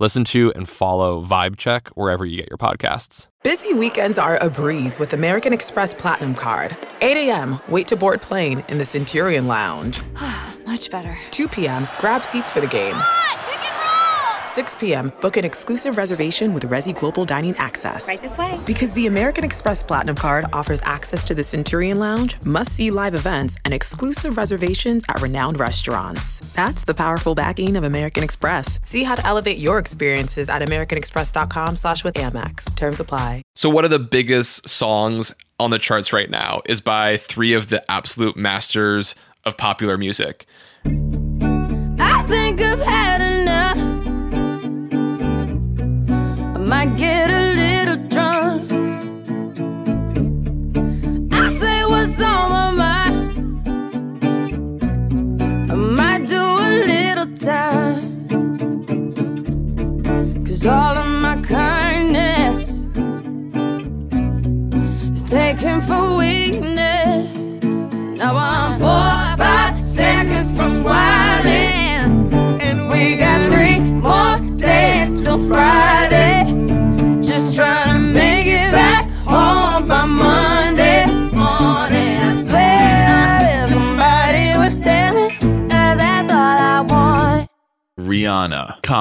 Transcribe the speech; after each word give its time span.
Listen 0.00 0.24
to 0.24 0.52
and 0.54 0.68
follow 0.68 1.22
Vibe 1.22 1.56
Check 1.56 1.88
wherever 1.90 2.26
you 2.26 2.36
get 2.38 2.48
your 2.50 2.58
podcasts. 2.58 3.28
Busy 3.44 3.72
weekends 3.74 4.18
are 4.18 4.36
a 4.42 4.50
breeze 4.50 4.98
with 4.98 5.12
American 5.12 5.52
Express 5.52 5.94
Platinum 5.94 6.34
Card. 6.34 6.76
8 7.00 7.16
a.m., 7.28 7.60
wait 7.68 7.86
to 7.88 7.96
board 7.96 8.20
plane 8.20 8.64
in 8.68 8.78
the 8.78 8.84
Centurion 8.84 9.46
Lounge. 9.46 10.00
Much 10.66 10.90
better. 10.90 11.16
2 11.30 11.46
p.m., 11.46 11.86
grab 11.98 12.24
seats 12.24 12.50
for 12.50 12.60
the 12.60 12.66
game. 12.66 12.96
6 14.44 14.74
p.m., 14.76 15.12
book 15.20 15.36
an 15.36 15.44
exclusive 15.44 15.96
reservation 15.96 16.54
with 16.54 16.64
Resy 16.64 16.92
Global 16.94 17.24
Dining 17.24 17.56
Access. 17.56 18.06
Right 18.06 18.20
this 18.20 18.36
way. 18.36 18.60
Because 18.66 18.92
the 18.92 19.06
American 19.06 19.44
Express 19.44 19.82
Platinum 19.82 20.16
Card 20.16 20.44
offers 20.52 20.80
access 20.82 21.24
to 21.24 21.34
the 21.34 21.42
Centurion 21.42 21.98
Lounge, 21.98 22.36
must 22.44 22.72
see 22.72 22.90
live 22.90 23.14
events, 23.14 23.56
and 23.64 23.72
exclusive 23.72 24.36
reservations 24.36 25.04
at 25.08 25.20
renowned 25.20 25.58
restaurants. 25.58 26.40
That's 26.54 26.84
the 26.84 26.94
powerful 26.94 27.34
backing 27.34 27.76
of 27.76 27.84
American 27.84 28.22
Express. 28.22 28.78
See 28.82 29.04
how 29.04 29.14
to 29.14 29.26
elevate 29.26 29.58
your 29.58 29.78
experiences 29.78 30.48
at 30.48 30.62
AmericanExpress.com 30.62 31.76
slash 31.76 32.04
with 32.04 32.14
Amex. 32.14 32.74
Terms 32.76 33.00
apply. 33.00 33.42
So, 33.54 33.70
one 33.70 33.84
of 33.84 33.90
the 33.90 33.98
biggest 33.98 34.68
songs 34.68 35.32
on 35.58 35.70
the 35.70 35.78
charts 35.78 36.12
right 36.12 36.30
now 36.30 36.62
is 36.66 36.80
by 36.80 37.16
three 37.16 37.54
of 37.54 37.68
the 37.70 37.82
absolute 37.90 38.36
masters 38.36 39.14
of 39.44 39.56
popular 39.56 39.96
music. 39.96 40.46
I 40.84 42.24
think 42.26 42.60
I've 42.60 42.80
had 42.80 43.13
I 46.84 46.86
might 46.86 47.23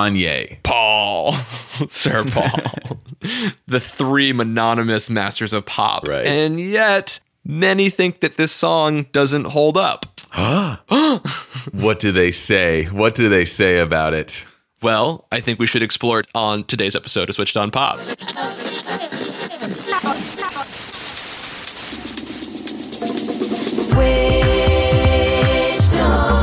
Kanye. 0.04 0.62
Paul, 0.64 1.34
Sir 1.90 2.26
Paul, 2.26 3.00
the 3.68 3.80
three 3.80 4.34
mononymous 4.34 5.10
masters 5.10 5.54
of 5.54 5.66
pop. 5.66 6.08
Right. 6.08 6.26
And 6.26 6.60
yet, 6.60 7.20
many 7.46 7.90
think 7.90 8.20
that 8.20 8.36
this 8.38 8.52
song 8.52 9.06
doesn't 9.12 9.46
hold 9.46 9.78
up. 9.78 10.06
What 11.72 12.00
do 12.00 12.12
they 12.12 12.32
say? 12.32 12.86
What 12.86 13.16
do 13.16 13.30
they 13.30 13.46
say 13.46 13.80
about 13.80 14.14
it? 14.14 14.46
Well, 14.82 15.26
I 15.32 15.40
think 15.40 15.60
we 15.60 15.66
should 15.66 15.82
explore 15.82 16.20
it 16.20 16.28
on 16.36 16.66
today's 16.66 16.94
episode 16.94 17.30
of 17.30 17.36
Switched 17.36 17.56
on 17.56 17.72
Pop. 17.72 18.00
Switched 25.14 26.00
on 26.02 26.43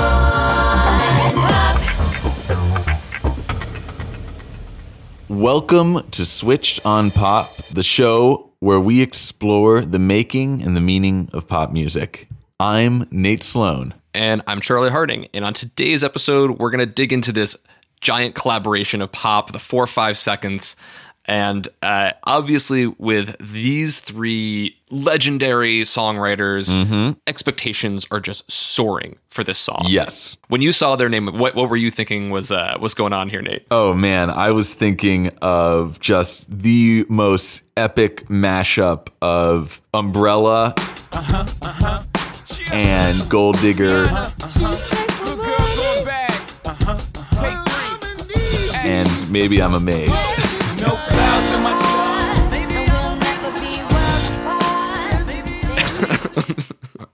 Welcome 5.30 6.10
to 6.10 6.26
Switched 6.26 6.84
on 6.84 7.12
Pop, 7.12 7.54
the 7.68 7.84
show 7.84 8.50
where 8.58 8.80
we 8.80 9.00
explore 9.00 9.80
the 9.80 10.00
making 10.00 10.60
and 10.60 10.76
the 10.76 10.80
meaning 10.80 11.30
of 11.32 11.46
pop 11.46 11.70
music. 11.70 12.28
I'm 12.58 13.06
Nate 13.12 13.44
Sloan. 13.44 13.94
And 14.12 14.42
I'm 14.48 14.60
Charlie 14.60 14.90
Harding. 14.90 15.28
And 15.32 15.44
on 15.44 15.54
today's 15.54 16.02
episode, 16.02 16.58
we're 16.58 16.70
going 16.70 16.84
to 16.84 16.94
dig 16.94 17.12
into 17.12 17.30
this 17.30 17.54
giant 18.00 18.34
collaboration 18.34 19.00
of 19.00 19.12
pop, 19.12 19.52
the 19.52 19.60
four 19.60 19.84
or 19.84 19.86
five 19.86 20.18
seconds. 20.18 20.74
And 21.26 21.68
uh, 21.82 22.12
obviously, 22.24 22.86
with 22.86 23.36
these 23.38 24.00
three 24.00 24.76
legendary 24.90 25.82
songwriters, 25.82 26.74
mm-hmm. 26.74 27.18
expectations 27.26 28.06
are 28.10 28.20
just 28.20 28.50
soaring 28.50 29.16
for 29.28 29.44
this 29.44 29.58
song. 29.58 29.84
Yes. 29.86 30.36
When 30.48 30.60
you 30.60 30.72
saw 30.72 30.96
their 30.96 31.08
name, 31.08 31.26
what, 31.38 31.54
what 31.54 31.68
were 31.70 31.76
you 31.76 31.90
thinking 31.90 32.30
was 32.30 32.50
uh, 32.50 32.76
was 32.80 32.94
going 32.94 33.12
on 33.12 33.28
here, 33.28 33.42
Nate? 33.42 33.66
Oh 33.70 33.94
man, 33.94 34.30
I 34.30 34.50
was 34.50 34.74
thinking 34.74 35.28
of 35.40 36.00
just 36.00 36.50
the 36.50 37.06
most 37.08 37.62
epic 37.76 38.26
mashup 38.26 39.08
of 39.22 39.80
Umbrella 39.94 40.74
and 42.72 43.28
Gold 43.28 43.60
Digger. 43.60 44.06
And 48.82 49.30
maybe 49.30 49.62
I'm 49.62 49.74
amazed. 49.74 50.59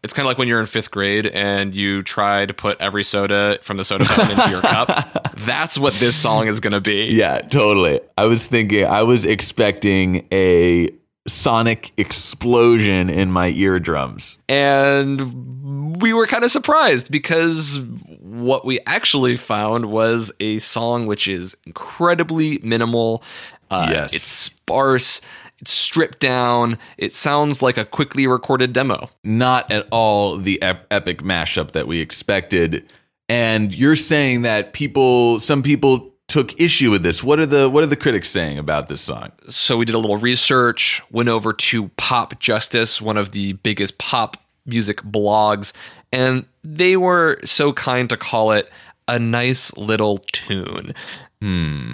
It's 0.06 0.12
kind 0.12 0.24
of 0.24 0.30
like 0.30 0.38
when 0.38 0.46
you're 0.46 0.60
in 0.60 0.66
fifth 0.66 0.92
grade 0.92 1.26
and 1.26 1.74
you 1.74 2.04
try 2.04 2.46
to 2.46 2.54
put 2.54 2.80
every 2.80 3.02
soda 3.02 3.58
from 3.62 3.76
the 3.76 3.84
soda 3.84 4.04
fountain 4.04 4.38
into 4.38 4.50
your 4.50 4.62
cup. 4.62 5.34
That's 5.38 5.76
what 5.76 5.94
this 5.94 6.14
song 6.14 6.46
is 6.46 6.60
going 6.60 6.74
to 6.74 6.80
be. 6.80 7.06
Yeah, 7.06 7.40
totally. 7.40 7.98
I 8.16 8.26
was 8.26 8.46
thinking, 8.46 8.86
I 8.86 9.02
was 9.02 9.24
expecting 9.24 10.28
a 10.30 10.90
sonic 11.26 11.90
explosion 11.96 13.10
in 13.10 13.32
my 13.32 13.48
eardrums. 13.48 14.38
And 14.48 16.00
we 16.00 16.12
were 16.12 16.28
kind 16.28 16.44
of 16.44 16.52
surprised 16.52 17.10
because 17.10 17.80
what 18.20 18.64
we 18.64 18.78
actually 18.86 19.36
found 19.36 19.86
was 19.86 20.32
a 20.40 20.58
song 20.58 21.06
which 21.06 21.26
is 21.26 21.56
incredibly 21.64 22.58
minimal. 22.62 23.24
Uh, 23.70 23.88
Yes. 23.90 24.14
It's 24.14 24.22
sparse. 24.24 25.20
It's 25.58 25.72
stripped 25.72 26.18
down. 26.20 26.78
It 26.98 27.12
sounds 27.12 27.62
like 27.62 27.78
a 27.78 27.84
quickly 27.84 28.26
recorded 28.26 28.72
demo. 28.72 29.08
Not 29.24 29.70
at 29.70 29.86
all 29.90 30.36
the 30.36 30.60
ep- 30.62 30.86
epic 30.90 31.22
mashup 31.22 31.70
that 31.72 31.86
we 31.86 32.00
expected. 32.00 32.84
And 33.28 33.74
you're 33.74 33.96
saying 33.96 34.42
that 34.42 34.72
people, 34.74 35.40
some 35.40 35.62
people 35.62 36.12
took 36.28 36.60
issue 36.60 36.90
with 36.90 37.02
this. 37.02 37.24
What 37.24 37.38
are 37.40 37.46
the 37.46 37.70
what 37.70 37.82
are 37.84 37.88
the 37.88 37.96
critics 37.96 38.28
saying 38.28 38.58
about 38.58 38.88
this 38.88 39.00
song? 39.00 39.32
So 39.48 39.76
we 39.76 39.84
did 39.84 39.94
a 39.94 39.98
little 39.98 40.18
research, 40.18 41.02
went 41.10 41.28
over 41.28 41.52
to 41.52 41.84
Popjustice, 41.90 43.00
one 43.00 43.16
of 43.16 43.30
the 43.32 43.54
biggest 43.54 43.98
pop 43.98 44.36
music 44.66 44.98
blogs, 45.02 45.72
and 46.12 46.44
they 46.64 46.96
were 46.96 47.38
so 47.44 47.72
kind 47.72 48.10
to 48.10 48.16
call 48.16 48.50
it 48.52 48.68
a 49.08 49.18
nice 49.18 49.74
little 49.76 50.18
tune. 50.32 50.94
Hmm. 51.40 51.92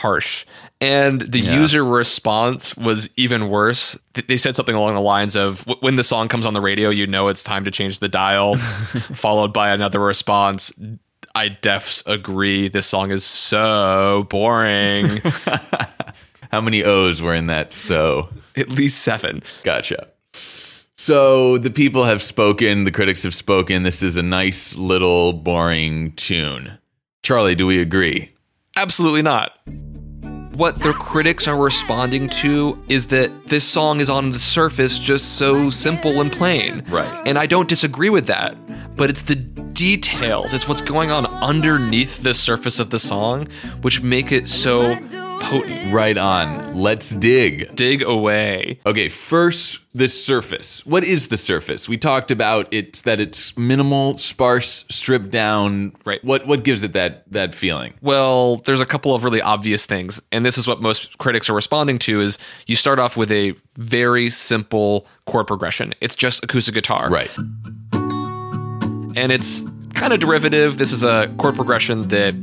Harsh. 0.00 0.44
And 0.80 1.20
the 1.20 1.40
Yeah. 1.40 1.54
user 1.60 1.84
response 1.84 2.76
was 2.76 3.08
even 3.16 3.48
worse. 3.48 3.96
They 4.28 4.36
said 4.36 4.54
something 4.54 4.74
along 4.74 4.94
the 4.94 5.00
lines 5.00 5.36
of 5.36 5.64
when 5.80 5.94
the 5.94 6.04
song 6.04 6.28
comes 6.28 6.44
on 6.46 6.52
the 6.54 6.60
radio, 6.60 6.90
you 6.90 7.06
know 7.06 7.28
it's 7.28 7.42
time 7.42 7.64
to 7.64 7.70
change 7.70 8.00
the 8.00 8.08
dial, 8.08 8.56
followed 9.14 9.52
by 9.52 9.70
another 9.70 10.00
response. 10.00 10.72
I 11.34 11.48
defs 11.48 12.02
agree. 12.06 12.68
This 12.68 12.86
song 12.86 13.10
is 13.10 13.24
so 13.24 14.26
boring. 14.30 15.20
How 16.52 16.60
many 16.60 16.84
O's 16.84 17.20
were 17.22 17.34
in 17.34 17.46
that? 17.48 17.72
So 17.72 18.28
At 18.56 18.70
least 18.70 19.00
seven. 19.02 19.42
Gotcha. 19.64 20.06
So 20.96 21.58
the 21.58 21.70
people 21.70 22.04
have 22.04 22.22
spoken, 22.22 22.84
the 22.84 22.92
critics 22.92 23.22
have 23.24 23.34
spoken. 23.34 23.82
This 23.82 24.02
is 24.02 24.16
a 24.16 24.22
nice 24.22 24.74
little 24.76 25.32
boring 25.32 26.12
tune. 26.12 26.78
Charlie, 27.22 27.54
do 27.54 27.66
we 27.66 27.80
agree? 27.80 28.30
Absolutely 28.76 29.22
not. 29.22 29.56
What 30.54 30.80
the 30.80 30.92
critics 30.94 31.46
are 31.48 31.56
responding 31.56 32.28
to 32.30 32.80
is 32.88 33.06
that 33.08 33.46
this 33.46 33.64
song 33.64 34.00
is 34.00 34.10
on 34.10 34.30
the 34.30 34.38
surface 34.38 34.98
just 34.98 35.36
so 35.36 35.70
simple 35.70 36.20
and 36.20 36.32
plain. 36.32 36.84
Right. 36.88 37.26
And 37.26 37.38
I 37.38 37.46
don't 37.46 37.68
disagree 37.68 38.10
with 38.10 38.26
that. 38.26 38.56
But 38.96 39.10
it's 39.10 39.22
the 39.22 39.34
details, 39.34 40.52
it's 40.52 40.68
what's 40.68 40.80
going 40.80 41.10
on 41.10 41.26
underneath 41.26 42.22
the 42.22 42.32
surface 42.32 42.78
of 42.78 42.90
the 42.90 42.98
song, 42.98 43.48
which 43.82 44.02
make 44.02 44.30
it 44.30 44.46
so 44.46 44.94
potent. 45.44 45.92
Right 45.92 46.16
on. 46.18 46.74
Let's 46.74 47.10
dig. 47.14 47.74
Dig 47.74 48.02
away. 48.02 48.80
Okay, 48.86 49.08
first 49.08 49.80
the 49.94 50.08
surface. 50.08 50.84
What 50.84 51.04
is 51.04 51.28
the 51.28 51.36
surface? 51.36 51.88
We 51.88 51.96
talked 51.96 52.30
about 52.30 52.66
it's 52.72 53.02
that 53.02 53.20
it's 53.20 53.56
minimal, 53.56 54.16
sparse, 54.18 54.84
stripped 54.90 55.30
down. 55.30 55.94
Right. 56.04 56.22
What 56.24 56.46
what 56.46 56.64
gives 56.64 56.82
it 56.82 56.92
that 56.94 57.30
that 57.32 57.54
feeling? 57.54 57.94
Well, 58.02 58.56
there's 58.56 58.80
a 58.80 58.86
couple 58.86 59.14
of 59.14 59.24
really 59.24 59.40
obvious 59.40 59.86
things, 59.86 60.20
and 60.32 60.44
this 60.44 60.58
is 60.58 60.66
what 60.66 60.82
most 60.82 61.16
critics 61.18 61.48
are 61.48 61.54
responding 61.54 61.98
to 62.00 62.20
is 62.20 62.38
you 62.66 62.76
start 62.76 62.98
off 62.98 63.16
with 63.16 63.30
a 63.30 63.54
very 63.76 64.30
simple 64.30 65.06
chord 65.26 65.46
progression. 65.46 65.94
It's 66.00 66.14
just 66.14 66.42
acoustic 66.44 66.74
guitar. 66.74 67.10
Right. 67.10 67.30
and 69.16 69.30
it's 69.30 69.64
kind 69.94 70.12
of 70.12 70.18
derivative. 70.20 70.78
This 70.78 70.90
is 70.92 71.04
a 71.04 71.32
chord 71.38 71.54
progression 71.54 72.08
that 72.08 72.34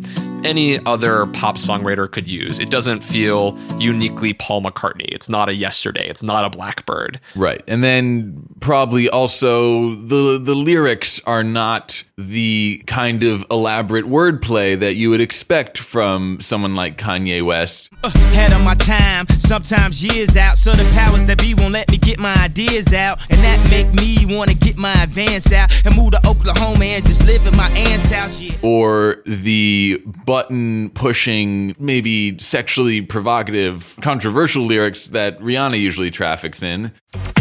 any 0.43 0.83
other 0.85 1.27
pop 1.27 1.57
songwriter 1.57 2.09
could 2.11 2.27
use. 2.27 2.59
It 2.59 2.69
doesn't 2.69 3.03
feel 3.03 3.57
uniquely 3.79 4.33
Paul 4.33 4.61
McCartney. 4.61 5.07
It's 5.09 5.29
not 5.29 5.49
a 5.49 5.53
Yesterday. 5.53 6.07
It's 6.07 6.23
not 6.23 6.45
a 6.45 6.49
Blackbird. 6.49 7.19
Right. 7.35 7.63
And 7.67 7.83
then 7.83 8.43
probably 8.59 9.09
also 9.09 9.93
the 9.93 10.39
the 10.41 10.55
lyrics 10.55 11.21
are 11.25 11.43
not 11.43 12.03
the 12.29 12.83
kind 12.88 13.23
of 13.23 13.45
elaborate 13.50 14.06
wordplay 14.06 14.79
that 14.79 14.95
you 14.95 15.09
would 15.09 15.21
expect 15.21 15.77
from 15.77 16.39
someone 16.41 16.75
like 16.75 16.97
Kanye 16.97 17.44
West. 17.45 17.89
Head 18.33 18.53
of 18.53 18.62
my 18.62 18.75
time, 18.75 19.27
sometimes 19.39 20.03
years 20.03 20.38
out. 20.38 20.57
So 20.57 20.73
the 20.73 20.89
powers 20.91 21.23
that 21.25 21.39
be 21.39 21.53
won't 21.53 21.73
let 21.73 21.89
me 21.89 21.97
get 21.97 22.19
my 22.19 22.33
ideas 22.35 22.94
out. 22.94 23.19
And 23.29 23.41
that 23.44 23.69
make 23.69 23.94
me 23.94 24.35
wanna 24.35 24.53
get 24.53 24.77
my 24.77 24.94
advance 25.03 25.51
out 25.51 25.71
and 25.85 25.95
move 25.95 26.12
to 26.12 26.27
Oklahoma 26.27 26.85
and 26.85 27.06
just 27.06 27.23
live 27.25 27.45
at 27.47 27.56
my 27.56 27.69
aunt's 27.71 28.09
house. 28.09 28.39
Yeah. 28.39 28.53
or 28.62 29.17
the 29.25 30.01
button 30.25 30.89
pushing, 30.91 31.75
maybe 31.79 32.38
sexually 32.39 33.01
provocative, 33.01 33.97
controversial 34.01 34.63
lyrics 34.63 35.07
that 35.07 35.39
Rihanna 35.39 35.79
usually 35.79 36.12
traffics 36.12 36.63
in. 36.63 36.91
It's 37.13 37.31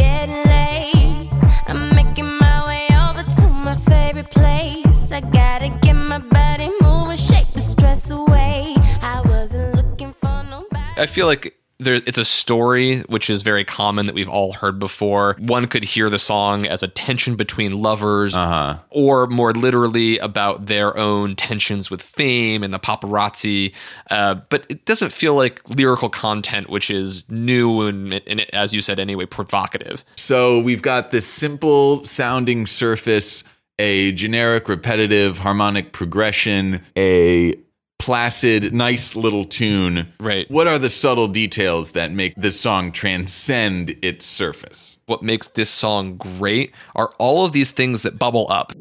I 11.01 11.07
feel 11.07 11.27
like 11.27 11.57
there, 11.79 11.95
it's 11.95 12.19
a 12.19 12.27
story 12.27 12.99
which 13.09 13.31
is 13.31 13.43
very 13.43 13.65
common 13.65 14.05
that 14.05 14.15
we've 14.15 14.29
all 14.29 14.53
heard 14.53 14.79
before. 14.79 15.35
One 15.39 15.67
could 15.67 15.83
hear 15.83 16.11
the 16.11 16.19
song 16.19 16.67
as 16.67 16.83
a 16.83 16.89
tension 16.89 17.37
between 17.37 17.73
lovers, 17.81 18.37
Uh-huh. 18.37 18.81
or 18.91 19.27
more 19.29 19.53
literally 19.55 20.19
about 20.19 20.67
their 20.67 20.95
own 20.99 21.37
tensions 21.37 21.91
with 21.91 22.03
fame 22.03 22.63
and 22.63 22.75
the 22.75 22.79
paparazzi. 22.79 23.73
Uh, 24.11 24.35
but 24.51 24.67
it 24.69 24.85
doesn't 24.85 25.11
feel 25.11 25.35
like 25.35 25.63
lyrical 25.71 26.11
content, 26.11 26.69
which 26.69 26.91
is 26.91 27.25
new 27.31 27.81
and, 27.87 28.13
and 28.27 28.41
as 28.55 28.75
you 28.75 28.83
said 28.83 29.01
anyway, 29.01 29.25
provocative. 29.25 30.05
So 30.17 30.59
we've 30.59 30.83
got 30.83 31.13
this 31.13 31.27
simple 31.27 32.05
sounding 32.05 32.67
surface, 32.67 33.43
a 33.79 34.13
generic 34.13 34.69
repetitive 34.69 35.39
harmonic 35.39 35.93
progression, 35.93 36.83
a 36.95 37.55
placid, 38.01 38.75
nice 38.75 39.15
little 39.15 39.45
tune. 39.45 40.13
Right. 40.19 40.51
What 40.51 40.67
are 40.67 40.79
the 40.79 40.91
subtle 40.91 41.29
details 41.29 41.93
that 41.93 42.11
make 42.11 42.35
this 42.37 42.61
song 42.61 42.91
transcend 42.91 43.97
its 44.03 44.25
surface? 44.27 44.99
what 45.11 45.25
makes 45.25 45.49
this 45.49 45.69
song 45.69 46.17
great 46.17 46.73
are 46.95 47.13
all 47.19 47.45
of 47.45 47.51
these 47.51 47.73
things 47.73 48.03
that 48.03 48.17
bubble 48.17 48.47
up 48.49 48.73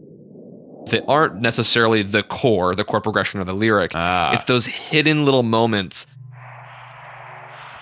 that 0.92 1.04
aren't 1.08 1.42
necessarily 1.42 2.04
the 2.04 2.22
core, 2.22 2.76
the 2.76 2.84
core 2.84 3.02
progression 3.02 3.40
of 3.40 3.48
the 3.48 3.54
lyric. 3.54 3.92
Ah. 3.96 4.32
It's 4.34 4.44
those 4.44 4.68
hidden 4.68 5.26
little 5.26 5.42
moments 5.42 6.06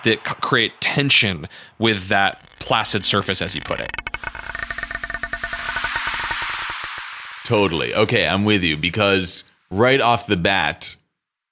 that 0.04 0.26
c- 0.26 0.34
create 0.40 0.72
tension 0.80 1.46
with 1.78 2.08
that 2.08 2.42
placid 2.58 3.04
surface, 3.04 3.42
as 3.42 3.54
you 3.54 3.60
put 3.60 3.80
it. 3.80 3.90
Totally. 7.44 7.94
Okay, 7.94 8.26
I'm 8.26 8.44
with 8.44 8.62
you 8.62 8.78
because 8.78 9.44
right 9.70 10.00
off 10.00 10.26
the 10.26 10.38
bat, 10.38 10.96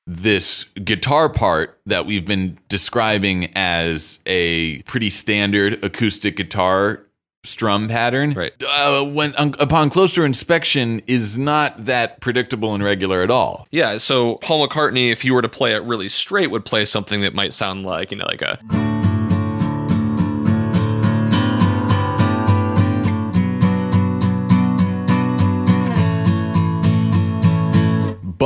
this 0.06 0.64
guitar 0.84 1.28
part 1.28 1.78
that 1.86 2.06
we've 2.06 2.24
been 2.24 2.58
describing 2.68 3.50
as 3.56 4.20
a 4.26 4.80
pretty 4.82 5.10
standard 5.10 5.84
acoustic 5.84 6.36
guitar 6.36 7.02
strum 7.42 7.88
pattern, 7.88 8.32
Right. 8.32 8.52
Uh, 8.68 9.04
when 9.04 9.32
upon 9.36 9.88
closer 9.90 10.24
inspection, 10.24 11.00
is 11.06 11.38
not 11.38 11.84
that 11.84 12.20
predictable 12.20 12.74
and 12.74 12.82
regular 12.82 13.22
at 13.22 13.30
all. 13.30 13.68
Yeah, 13.70 13.98
so 13.98 14.36
Paul 14.36 14.66
McCartney, 14.66 15.12
if 15.12 15.22
he 15.22 15.30
were 15.30 15.42
to 15.42 15.48
play 15.48 15.74
it 15.74 15.82
really 15.84 16.08
straight, 16.08 16.50
would 16.50 16.64
play 16.64 16.84
something 16.84 17.20
that 17.20 17.34
might 17.34 17.52
sound 17.52 17.84
like, 17.84 18.10
you 18.10 18.16
know, 18.16 18.26
like 18.26 18.42
a. 18.42 18.95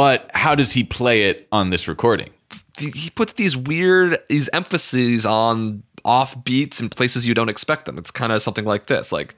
But 0.00 0.30
how 0.32 0.54
does 0.54 0.72
he 0.72 0.82
play 0.82 1.28
it 1.28 1.46
on 1.52 1.68
this 1.68 1.86
recording? 1.86 2.30
He 2.78 3.10
puts 3.10 3.34
these 3.34 3.54
weird, 3.54 4.16
these 4.30 4.48
emphases 4.54 5.26
on 5.26 5.82
off 6.06 6.42
beats 6.42 6.80
and 6.80 6.90
places 6.90 7.26
you 7.26 7.34
don't 7.34 7.50
expect 7.50 7.84
them. 7.84 7.98
It's 7.98 8.10
kind 8.10 8.32
of 8.32 8.40
something 8.40 8.64
like 8.64 8.86
this, 8.86 9.12
like. 9.12 9.34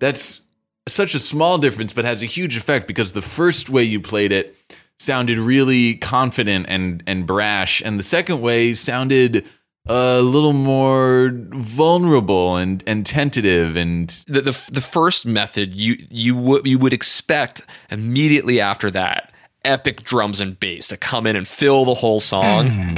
That's 0.00 0.40
such 0.88 1.14
a 1.14 1.20
small 1.20 1.58
difference, 1.58 1.92
but 1.92 2.04
has 2.04 2.20
a 2.20 2.26
huge 2.26 2.56
effect 2.56 2.88
because 2.88 3.12
the 3.12 3.22
first 3.22 3.70
way 3.70 3.84
you 3.84 4.00
played 4.00 4.32
it 4.32 4.56
sounded 4.98 5.38
really 5.38 5.94
confident 5.94 6.66
and 6.68 7.00
and 7.06 7.28
brash, 7.28 7.80
and 7.80 7.96
the 7.96 8.02
second 8.02 8.40
way 8.40 8.74
sounded 8.74 9.46
a 9.86 10.22
little 10.22 10.54
more 10.54 11.30
vulnerable 11.34 12.56
and 12.56 12.82
and 12.86 13.04
tentative 13.04 13.76
and 13.76 14.08
the, 14.26 14.40
the 14.40 14.70
the 14.72 14.80
first 14.80 15.26
method 15.26 15.74
you 15.74 15.96
you 16.08 16.34
would 16.34 16.66
you 16.66 16.78
would 16.78 16.94
expect 16.94 17.60
immediately 17.90 18.62
after 18.62 18.90
that 18.90 19.30
epic 19.62 20.02
drums 20.02 20.40
and 20.40 20.58
bass 20.58 20.88
to 20.88 20.96
come 20.96 21.26
in 21.26 21.36
and 21.36 21.46
fill 21.46 21.84
the 21.84 21.94
whole 21.94 22.20
song. 22.20 22.96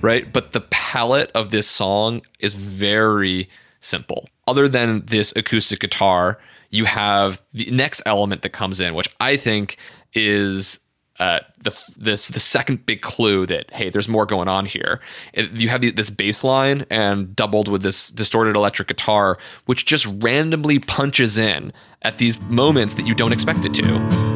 Right? 0.00 0.32
But 0.32 0.52
the 0.52 0.64
palette 0.70 1.32
of 1.34 1.50
this 1.50 1.66
song 1.66 2.22
is 2.38 2.54
very 2.54 3.48
simple. 3.80 4.28
Other 4.46 4.68
than 4.68 5.04
this 5.06 5.32
acoustic 5.34 5.80
guitar 5.80 6.38
you 6.70 6.84
have 6.84 7.42
the 7.52 7.70
next 7.70 8.02
element 8.06 8.42
that 8.42 8.50
comes 8.50 8.80
in 8.80 8.94
which 8.94 9.08
i 9.20 9.36
think 9.36 9.76
is 10.14 10.80
uh, 11.18 11.40
the 11.64 11.84
this 11.96 12.28
the 12.28 12.38
second 12.38 12.86
big 12.86 13.00
clue 13.02 13.44
that 13.46 13.70
hey, 13.72 13.90
there's 13.90 14.08
more 14.08 14.24
going 14.24 14.46
on 14.46 14.66
here. 14.66 15.00
It, 15.32 15.50
you 15.50 15.68
have 15.68 15.80
the, 15.80 15.90
this 15.90 16.10
bass 16.10 16.44
line 16.44 16.86
and 16.90 17.34
doubled 17.34 17.66
with 17.68 17.82
this 17.82 18.10
distorted 18.10 18.54
electric 18.54 18.88
guitar, 18.88 19.38
which 19.66 19.84
just 19.84 20.06
randomly 20.22 20.78
punches 20.78 21.36
in 21.36 21.72
at 22.02 22.18
these 22.18 22.40
moments 22.42 22.94
that 22.94 23.06
you 23.06 23.14
don't 23.14 23.32
expect 23.32 23.64
it 23.64 23.74
to. 23.74 24.27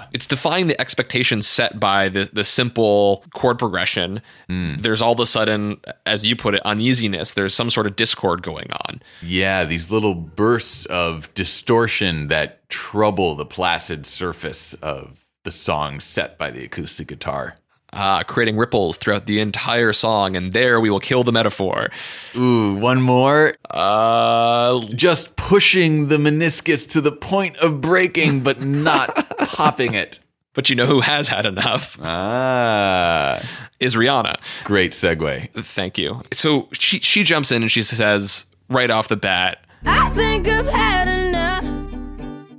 Yeah. 0.00 0.06
It's 0.12 0.26
defying 0.26 0.66
the 0.66 0.80
expectations 0.80 1.46
set 1.46 1.78
by 1.78 2.08
the 2.08 2.28
the 2.32 2.44
simple 2.44 3.24
chord 3.34 3.58
progression. 3.58 4.22
Mm. 4.48 4.82
There's 4.82 5.02
all 5.02 5.12
of 5.12 5.20
a 5.20 5.26
sudden, 5.26 5.80
as 6.06 6.26
you 6.26 6.36
put 6.36 6.54
it, 6.54 6.62
uneasiness. 6.64 7.34
There's 7.34 7.54
some 7.54 7.70
sort 7.70 7.86
of 7.86 7.96
discord 7.96 8.42
going 8.42 8.70
on. 8.86 9.02
Yeah, 9.22 9.64
these 9.64 9.90
little 9.90 10.14
bursts 10.14 10.86
of 10.86 11.32
distortion 11.34 12.28
that 12.28 12.68
trouble 12.68 13.34
the 13.34 13.46
placid 13.46 14.06
surface 14.06 14.74
of 14.74 15.24
the 15.44 15.52
song 15.52 16.00
set 16.00 16.38
by 16.38 16.50
the 16.50 16.64
acoustic 16.64 17.08
guitar. 17.08 17.56
Uh, 17.92 18.22
creating 18.24 18.56
ripples 18.56 18.96
throughout 18.96 19.26
the 19.26 19.40
entire 19.40 19.92
song, 19.92 20.36
and 20.36 20.52
there 20.52 20.80
we 20.80 20.90
will 20.90 21.00
kill 21.00 21.24
the 21.24 21.32
metaphor. 21.32 21.88
Ooh, 22.36 22.74
one 22.74 23.00
more. 23.00 23.54
Uh, 23.70 24.80
Just 24.94 25.36
pushing 25.36 26.08
the 26.08 26.16
meniscus 26.18 26.88
to 26.92 27.00
the 27.00 27.12
point 27.12 27.56
of 27.58 27.80
breaking, 27.80 28.40
but 28.40 28.60
not 28.88 29.14
popping 29.38 29.94
it. 29.94 30.18
but 30.54 30.68
you 30.68 30.76
know 30.76 30.86
who 30.86 31.00
has 31.00 31.28
had 31.28 31.46
enough 31.46 31.96
Ah, 32.02 33.40
is 33.80 33.94
Rihanna. 33.94 34.36
great 34.64 34.92
segue. 34.92 35.50
Thank 35.52 35.96
you. 35.98 36.22
So 36.32 36.68
she 36.72 36.98
she 36.98 37.22
jumps 37.22 37.50
in 37.52 37.62
and 37.62 37.70
she 37.70 37.82
says 37.82 38.44
right 38.68 38.90
off 38.90 39.08
the 39.08 39.16
bat, 39.16 39.60
I 39.86 40.10
think 40.10 40.48
I've 40.48 40.66
had 40.66 41.08
enough. 41.08 41.27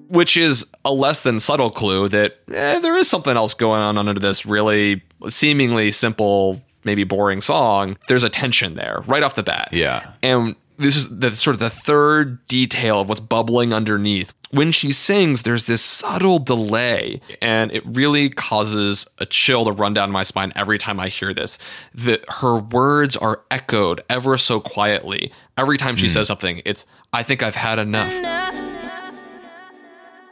Which 0.09 0.35
is 0.35 0.65
a 0.83 0.91
less 0.91 1.21
than 1.21 1.39
subtle 1.39 1.69
clue 1.69 2.09
that 2.09 2.39
eh, 2.51 2.79
there 2.79 2.97
is 2.97 3.09
something 3.09 3.37
else 3.37 3.53
going 3.53 3.81
on 3.81 3.97
under 3.97 4.13
this 4.13 4.45
really 4.45 5.01
seemingly 5.29 5.91
simple, 5.91 6.61
maybe 6.83 7.03
boring 7.03 7.41
song. 7.41 7.97
There's 8.07 8.23
a 8.23 8.29
tension 8.29 8.75
there 8.75 9.03
right 9.05 9.23
off 9.23 9.35
the 9.35 9.43
bat. 9.43 9.69
Yeah. 9.71 10.11
And 10.21 10.55
this 10.79 10.95
is 10.95 11.09
the 11.09 11.31
sort 11.31 11.55
of 11.55 11.59
the 11.59 11.69
third 11.69 12.45
detail 12.47 13.01
of 13.01 13.09
what's 13.09 13.21
bubbling 13.21 13.73
underneath. 13.73 14.33
When 14.51 14.71
she 14.71 14.91
sings, 14.93 15.43
there's 15.43 15.67
this 15.67 15.83
subtle 15.83 16.39
delay, 16.39 17.21
and 17.39 17.71
it 17.71 17.85
really 17.85 18.29
causes 18.29 19.05
a 19.19 19.25
chill 19.27 19.65
to 19.65 19.71
run 19.71 19.93
down 19.93 20.09
my 20.09 20.23
spine 20.23 20.51
every 20.55 20.79
time 20.79 20.99
I 20.99 21.09
hear 21.09 21.33
this. 21.33 21.59
That 21.93 22.23
her 22.29 22.55
words 22.55 23.15
are 23.15 23.41
echoed 23.51 24.01
ever 24.09 24.37
so 24.37 24.59
quietly. 24.59 25.31
Every 25.55 25.77
time 25.77 25.97
she 25.97 26.09
says 26.09 26.27
something, 26.27 26.63
it's, 26.65 26.87
I 27.13 27.21
think 27.21 27.43
I've 27.43 27.55
had 27.55 27.77
enough. 27.77 28.11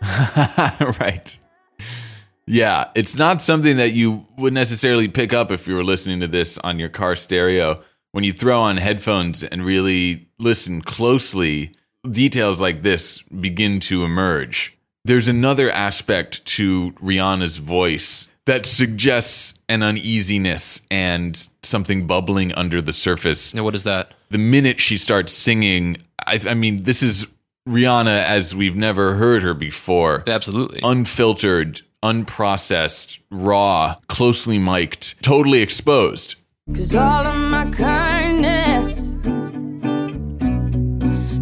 right. 1.00 1.38
Yeah, 2.46 2.92
it's 2.96 3.18
not 3.18 3.42
something 3.42 3.78
that 3.78 3.92
you 3.94 4.26
would 4.38 4.54
necessarily 4.54 5.08
pick 5.08 5.34
up 5.34 5.52
if 5.52 5.68
you 5.68 5.76
were 5.76 5.84
listening 5.84 6.22
to 6.22 6.28
this 6.28 6.58
on 6.60 6.80
your 6.80 6.90
car 6.90 7.16
stereo. 7.16 7.84
When 8.14 8.24
you 8.24 8.32
throw 8.34 8.62
on 8.62 8.78
headphones 8.78 9.44
and 9.44 9.66
really 9.66 10.30
listen 10.40 10.82
closely, 10.82 11.74
details 12.10 12.60
like 12.60 12.84
this 12.84 13.22
begin 13.24 13.80
to 13.82 14.04
emerge. 14.04 14.78
There's 15.04 15.28
another 15.28 15.70
aspect 15.70 16.46
to 16.46 16.92
Rihanna's 16.94 17.58
voice 17.58 18.28
that 18.46 18.66
suggests 18.66 19.54
an 19.68 19.84
uneasiness 19.84 20.82
and 20.90 21.48
something 21.64 22.08
bubbling 22.08 22.54
under 22.54 22.82
the 22.82 22.94
surface 22.94 23.54
Now, 23.54 23.64
what 23.64 23.76
is 23.76 23.84
that? 23.84 24.14
the 24.30 24.38
minute 24.38 24.80
she 24.80 24.98
starts 24.98 25.32
singing, 25.32 25.98
I, 26.26 26.40
I 26.50 26.54
mean, 26.54 26.84
this 26.84 27.04
is 27.04 27.28
Rihanna 27.68 28.24
as 28.24 28.56
we've 28.56 28.76
never 28.76 29.16
heard 29.16 29.44
her 29.44 29.54
before. 29.54 30.24
Absolutely. 30.26 30.80
Unfiltered, 30.84 31.82
unprocessed, 32.04 33.20
raw, 33.30 33.96
closely 34.08 34.58
mic'd, 34.58 35.22
totally 35.22 35.62
exposed. 35.62 36.36
Cause 36.74 36.96
all 36.96 37.26
of 37.26 37.52
my 37.52 37.70
kindness 37.72 39.16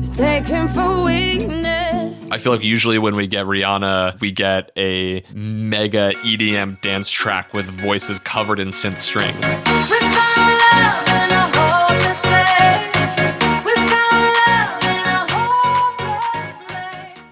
is 0.01 0.17
taken 0.17 0.67
for 0.69 1.03
weakness. 1.03 2.15
I 2.31 2.37
feel 2.39 2.53
like 2.53 2.63
usually 2.63 2.97
when 2.97 3.15
we 3.15 3.27
get 3.27 3.45
Rihanna, 3.45 4.19
we 4.19 4.31
get 4.31 4.71
a 4.77 5.23
mega 5.33 6.13
EDM 6.23 6.81
dance 6.81 7.09
track 7.09 7.53
with 7.53 7.65
voices 7.67 8.19
covered 8.19 8.59
in 8.59 8.69
synth 8.69 8.97
strings. 8.97 9.35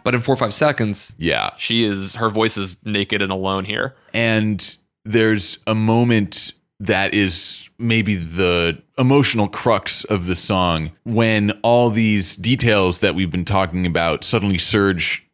But 0.04 0.16
in 0.16 0.22
four 0.22 0.34
or 0.34 0.38
five 0.38 0.54
seconds, 0.54 1.16
Yeah. 1.18 1.52
she 1.58 1.84
is 1.84 2.16
her 2.16 2.30
voice 2.30 2.58
is 2.58 2.78
naked 2.84 3.22
and 3.22 3.32
alone 3.32 3.66
here. 3.66 3.96
And 4.14 4.76
there's 5.06 5.58
a 5.68 5.76
moment 5.76 6.54
that 6.80 7.14
is 7.14 7.70
maybe 7.80 8.16
the 8.16 8.82
emotional 8.98 9.48
crux 9.48 10.04
of 10.06 10.26
the 10.26 10.36
song 10.36 10.92
when 11.04 11.52
all 11.62 11.90
these 11.90 12.36
details 12.36 13.00
that 13.00 13.16
we've 13.16 13.32
been 13.32 13.46
talking 13.46 13.86
about 13.86 14.24
suddenly 14.24 14.58
surge 14.58 15.26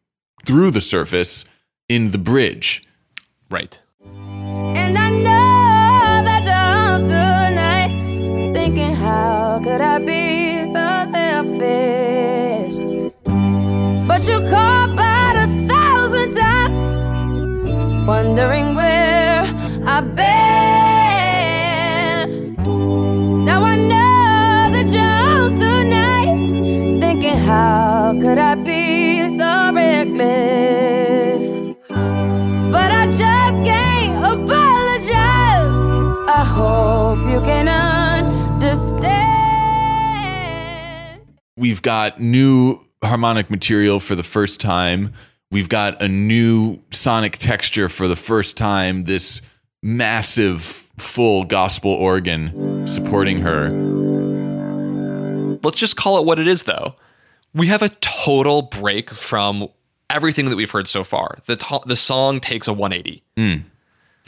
through 0.44 0.70
the 0.70 0.80
surface 0.80 1.44
in 1.88 2.12
the 2.12 2.18
bridge. 2.18 2.84
Right. 3.50 3.82
We've 41.70 41.82
got 41.82 42.20
new 42.20 42.80
harmonic 43.00 43.48
material 43.48 44.00
for 44.00 44.16
the 44.16 44.24
first 44.24 44.60
time. 44.60 45.12
We've 45.52 45.68
got 45.68 46.02
a 46.02 46.08
new 46.08 46.80
sonic 46.90 47.38
texture 47.38 47.88
for 47.88 48.08
the 48.08 48.16
first 48.16 48.56
time. 48.56 49.04
This 49.04 49.40
massive, 49.80 50.62
full 50.64 51.44
gospel 51.44 51.92
organ 51.92 52.84
supporting 52.88 53.38
her. 53.42 53.70
Let's 55.62 55.76
just 55.76 55.96
call 55.96 56.18
it 56.18 56.24
what 56.26 56.40
it 56.40 56.48
is, 56.48 56.64
though. 56.64 56.96
We 57.54 57.68
have 57.68 57.82
a 57.82 57.90
total 58.00 58.62
break 58.62 59.10
from 59.10 59.68
everything 60.08 60.50
that 60.50 60.56
we've 60.56 60.70
heard 60.72 60.88
so 60.88 61.04
far. 61.04 61.38
The, 61.46 61.54
to- 61.54 61.82
the 61.86 61.94
song 61.94 62.40
takes 62.40 62.66
a 62.66 62.72
180. 62.72 63.22
Hmm. 63.36 63.68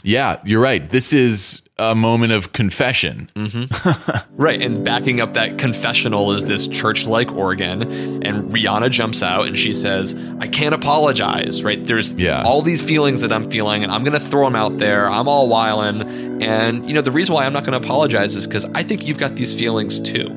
Yeah, 0.01 0.39
you're 0.45 0.61
right. 0.61 0.89
This 0.89 1.11
is 1.11 1.61
a 1.79 1.95
moment 1.95 2.31
of 2.33 2.53
confession. 2.53 3.29
Mm-hmm. 3.35 4.19
Right. 4.35 4.61
And 4.61 4.83
backing 4.83 5.21
up 5.21 5.33
that 5.35 5.59
confessional 5.59 6.31
is 6.31 6.45
this 6.45 6.67
church 6.67 7.05
like 7.05 7.31
organ. 7.31 7.83
And 8.23 8.51
Rihanna 8.51 8.89
jumps 8.89 9.21
out 9.21 9.47
and 9.47 9.57
she 9.57 9.71
says, 9.73 10.15
I 10.39 10.47
can't 10.47 10.73
apologize. 10.73 11.63
Right. 11.63 11.79
There's 11.79 12.13
Yeah. 12.15 12.41
all 12.43 12.61
these 12.63 12.81
feelings 12.81 13.21
that 13.21 13.31
I'm 13.31 13.49
feeling, 13.51 13.83
and 13.83 13.91
I'm 13.91 14.03
going 14.03 14.19
to 14.19 14.25
throw 14.25 14.43
them 14.45 14.55
out 14.55 14.79
there. 14.79 15.07
I'm 15.07 15.27
all 15.27 15.47
wildin'. 15.49 16.41
And, 16.43 16.87
you 16.87 16.95
know, 16.95 17.01
the 17.01 17.11
reason 17.11 17.35
why 17.35 17.45
I'm 17.45 17.53
not 17.53 17.63
going 17.63 17.79
to 17.79 17.85
apologize 17.85 18.35
is 18.35 18.47
because 18.47 18.65
I 18.73 18.81
think 18.83 19.05
you've 19.07 19.19
got 19.19 19.35
these 19.35 19.57
feelings 19.57 19.99
too. 19.99 20.29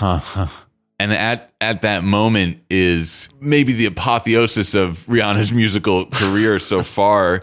And 0.98 1.12
at 1.12 1.52
at 1.60 1.82
that 1.82 2.04
moment 2.04 2.58
is 2.70 3.28
maybe 3.40 3.72
the 3.72 3.86
apotheosis 3.86 4.74
of 4.74 5.04
Rihanna's 5.08 5.52
musical 5.52 6.06
career 6.06 6.60
so 6.60 6.82
far, 6.84 7.42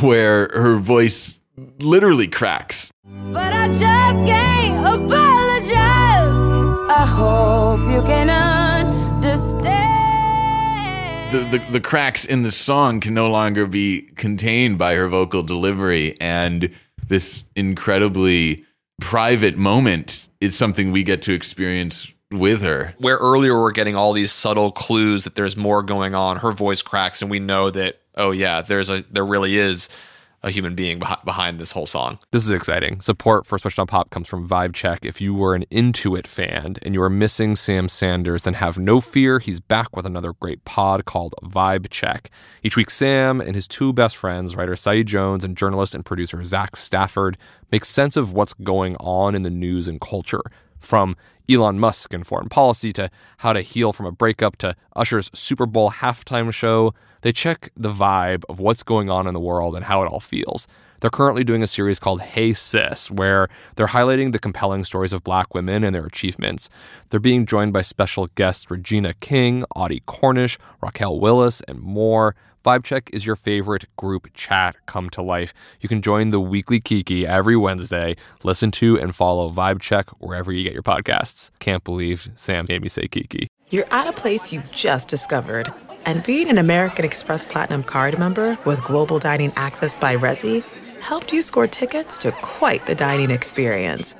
where 0.00 0.48
her 0.54 0.76
voice 0.76 1.40
literally 1.78 2.28
cracks. 2.28 2.92
But 3.04 3.52
I 3.52 3.68
just 3.68 4.24
can't 4.26 4.86
apologize. 4.86 5.74
I 6.90 7.06
hope 7.06 7.80
you 7.92 8.02
can 8.02 8.30
understand. 8.30 9.74
The, 11.32 11.58
the 11.58 11.72
the 11.72 11.80
cracks 11.80 12.24
in 12.24 12.42
the 12.42 12.52
song 12.52 13.00
can 13.00 13.14
no 13.14 13.30
longer 13.30 13.66
be 13.66 14.02
contained 14.16 14.78
by 14.78 14.94
her 14.94 15.08
vocal 15.08 15.42
delivery, 15.42 16.16
and 16.20 16.70
this 17.08 17.42
incredibly 17.56 18.64
private 19.00 19.56
moment 19.56 20.28
is 20.40 20.56
something 20.56 20.92
we 20.92 21.02
get 21.02 21.22
to 21.22 21.32
experience 21.32 22.12
with 22.30 22.62
her. 22.62 22.94
Where 22.98 23.16
earlier 23.16 23.60
we're 23.60 23.72
getting 23.72 23.96
all 23.96 24.12
these 24.12 24.32
subtle 24.32 24.70
clues 24.72 25.24
that 25.24 25.34
there's 25.34 25.56
more 25.56 25.82
going 25.82 26.14
on, 26.14 26.36
her 26.38 26.52
voice 26.52 26.82
cracks, 26.82 27.20
and 27.22 27.30
we 27.30 27.40
know 27.40 27.70
that, 27.70 28.00
oh, 28.16 28.30
yeah, 28.30 28.62
there's 28.62 28.90
a, 28.90 29.04
there 29.10 29.26
really 29.26 29.58
is 29.58 29.88
a 30.44 30.50
human 30.50 30.74
being 30.74 31.00
beh- 31.00 31.24
behind 31.24 31.58
this 31.58 31.72
whole 31.72 31.86
song. 31.86 32.18
This 32.30 32.44
is 32.44 32.52
exciting. 32.52 33.00
Support 33.00 33.46
for 33.46 33.58
Switched 33.58 33.78
on 33.78 33.86
Pop 33.86 34.10
comes 34.10 34.28
from 34.28 34.48
Vibe 34.48 34.74
Check. 34.74 35.04
If 35.04 35.20
you 35.20 35.34
were 35.34 35.54
an 35.54 35.64
Intuit 35.72 36.26
fan 36.26 36.76
and 36.82 36.94
you 36.94 37.02
are 37.02 37.10
missing 37.10 37.56
Sam 37.56 37.88
Sanders, 37.88 38.44
then 38.44 38.54
have 38.54 38.78
no 38.78 39.00
fear. 39.00 39.38
He's 39.38 39.58
back 39.58 39.96
with 39.96 40.06
another 40.06 40.34
great 40.34 40.64
pod 40.64 41.06
called 41.06 41.34
Vibe 41.42 41.88
Check. 41.90 42.30
Each 42.62 42.76
week, 42.76 42.90
Sam 42.90 43.40
and 43.40 43.54
his 43.54 43.66
two 43.66 43.92
best 43.92 44.16
friends, 44.16 44.54
writer 44.54 44.76
Saeed 44.76 45.06
Jones 45.06 45.44
and 45.44 45.56
journalist 45.56 45.94
and 45.94 46.04
producer 46.04 46.44
Zach 46.44 46.76
Stafford, 46.76 47.38
make 47.72 47.86
sense 47.86 48.16
of 48.16 48.32
what's 48.32 48.52
going 48.52 48.96
on 48.96 49.34
in 49.34 49.42
the 49.42 49.50
news 49.50 49.88
and 49.88 50.00
culture. 50.00 50.42
From 50.78 51.16
Elon 51.48 51.78
Musk 51.78 52.12
and 52.14 52.26
foreign 52.26 52.48
policy 52.48 52.92
to 52.94 53.10
how 53.38 53.52
to 53.52 53.60
heal 53.60 53.92
from 53.92 54.06
a 54.06 54.12
breakup 54.12 54.56
to 54.56 54.74
Usher's 54.96 55.30
Super 55.34 55.66
Bowl 55.66 55.90
halftime 55.90 56.52
show, 56.52 56.94
they 57.20 57.32
check 57.32 57.70
the 57.76 57.92
vibe 57.92 58.44
of 58.48 58.60
what's 58.60 58.82
going 58.82 59.10
on 59.10 59.26
in 59.26 59.34
the 59.34 59.40
world 59.40 59.74
and 59.74 59.84
how 59.84 60.02
it 60.02 60.06
all 60.06 60.20
feels. 60.20 60.66
They're 61.00 61.10
currently 61.10 61.44
doing 61.44 61.62
a 61.62 61.66
series 61.66 61.98
called 61.98 62.22
Hey 62.22 62.54
Sis, 62.54 63.10
where 63.10 63.48
they're 63.76 63.88
highlighting 63.88 64.32
the 64.32 64.38
compelling 64.38 64.84
stories 64.84 65.12
of 65.12 65.22
black 65.22 65.54
women 65.54 65.84
and 65.84 65.94
their 65.94 66.06
achievements. 66.06 66.70
They're 67.10 67.20
being 67.20 67.44
joined 67.44 67.74
by 67.74 67.82
special 67.82 68.28
guests 68.36 68.70
Regina 68.70 69.12
King, 69.14 69.64
Audie 69.76 70.02
Cornish, 70.06 70.58
Raquel 70.80 71.20
Willis, 71.20 71.60
and 71.68 71.78
more. 71.78 72.34
Vibe 72.64 72.82
Check 72.82 73.10
is 73.12 73.26
your 73.26 73.36
favorite 73.36 73.84
group 73.96 74.28
chat 74.32 74.74
come 74.86 75.10
to 75.10 75.20
life. 75.20 75.52
You 75.80 75.88
can 75.90 76.00
join 76.00 76.30
the 76.30 76.40
weekly 76.40 76.80
Kiki 76.80 77.26
every 77.26 77.56
Wednesday. 77.56 78.16
Listen 78.42 78.70
to 78.70 78.98
and 78.98 79.14
follow 79.14 79.50
Vibe 79.50 79.82
Check 79.82 80.08
wherever 80.18 80.50
you 80.50 80.64
get 80.64 80.72
your 80.72 80.82
podcasts. 80.82 81.50
Can't 81.58 81.84
believe 81.84 82.30
Sam 82.36 82.64
made 82.66 82.80
me 82.80 82.88
say 82.88 83.06
Kiki. 83.06 83.48
You're 83.68 83.84
at 83.90 84.06
a 84.06 84.12
place 84.12 84.50
you 84.50 84.62
just 84.72 85.10
discovered. 85.10 85.70
And 86.06 86.24
being 86.24 86.48
an 86.48 86.56
American 86.56 87.04
Express 87.04 87.44
Platinum 87.44 87.82
card 87.82 88.18
member 88.18 88.56
with 88.64 88.82
global 88.82 89.18
dining 89.18 89.52
access 89.56 89.94
by 89.94 90.16
Resy 90.16 90.64
helped 91.02 91.34
you 91.34 91.42
score 91.42 91.66
tickets 91.66 92.16
to 92.18 92.32
quite 92.32 92.86
the 92.86 92.94
dining 92.94 93.30
experience. 93.30 94.16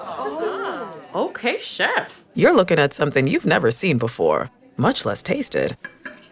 Oh, 0.00 1.02
Okay, 1.14 1.58
chef. 1.58 2.24
You're 2.34 2.54
looking 2.54 2.80
at 2.80 2.92
something 2.92 3.28
you've 3.28 3.46
never 3.46 3.70
seen 3.70 3.98
before, 3.98 4.50
much 4.76 5.06
less 5.06 5.22
tasted. 5.22 5.76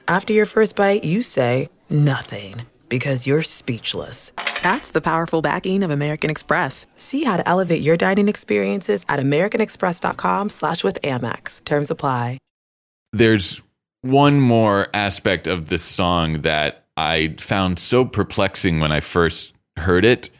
After 0.06 0.32
your 0.32 0.46
first 0.46 0.76
bite, 0.76 1.04
you 1.04 1.22
say 1.22 1.68
nothing. 1.90 2.66
because 2.90 3.26
you're 3.26 3.42
speechless. 3.42 4.30
That's 4.62 4.90
the 4.90 5.00
powerful 5.00 5.42
backing 5.42 5.82
of 5.82 5.90
American 5.90 6.30
Express. 6.30 6.86
See 6.94 7.24
how 7.24 7.38
to 7.38 7.48
elevate 7.48 7.82
your 7.82 7.96
dining 7.96 8.28
experiences 8.28 9.04
at 9.08 9.18
americanexpress.com 9.18 10.48
slash 10.50 10.84
with 10.84 11.00
Amex. 11.02 11.64
Terms 11.64 11.90
apply. 11.90 12.38
There's 13.12 13.62
one 14.02 14.38
more 14.40 14.88
aspect 14.94 15.48
of 15.48 15.70
this 15.70 15.82
song 15.82 16.42
that 16.42 16.84
I 16.96 17.34
found 17.38 17.78
so 17.80 18.04
perplexing 18.04 18.78
when 18.78 18.92
I 18.92 19.00
first 19.00 19.54
heard 19.76 20.04
it, 20.04 20.30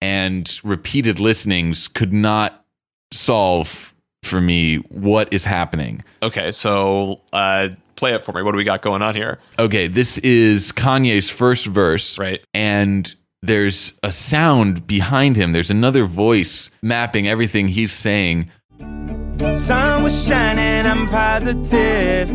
and 0.00 0.60
repeated 0.62 1.18
listenings 1.18 1.88
could 1.88 2.12
not 2.12 2.64
solve 3.12 3.92
for 4.22 4.40
me 4.40 4.76
what 4.76 5.32
is 5.32 5.44
happening. 5.44 6.04
Okay, 6.22 6.52
so 6.52 7.22
uh, 7.32 7.70
play 7.98 8.14
it 8.14 8.22
for 8.22 8.32
me. 8.32 8.42
What 8.42 8.52
do 8.52 8.58
we 8.58 8.64
got 8.64 8.80
going 8.82 9.02
on 9.02 9.14
here? 9.14 9.38
Okay, 9.58 9.88
this 9.88 10.18
is 10.18 10.72
Kanye's 10.72 11.28
first 11.28 11.66
verse. 11.66 12.18
Right. 12.18 12.40
And 12.54 13.14
there's 13.42 13.92
a 14.02 14.10
sound 14.10 14.86
behind 14.86 15.36
him. 15.36 15.52
There's 15.52 15.70
another 15.70 16.04
voice 16.04 16.70
mapping 16.82 17.28
everything 17.28 17.68
he's 17.68 17.92
saying. 17.92 18.50
Sun 19.52 20.02
was 20.02 20.26
shining, 20.26 20.86
I'm 20.90 21.08
positive. 21.08 22.28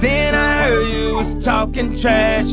Then 0.00 0.34
I 0.34 0.68
heard 0.68 0.86
you 0.86 1.16
was 1.16 1.44
talking 1.44 1.96
trash. 1.98 2.52